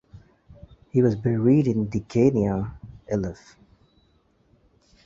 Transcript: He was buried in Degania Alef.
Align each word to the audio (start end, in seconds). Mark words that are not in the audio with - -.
He 0.89 1.03
was 1.03 1.15
buried 1.15 1.67
in 1.67 1.85
Degania 1.87 2.73
Alef. 3.07 3.55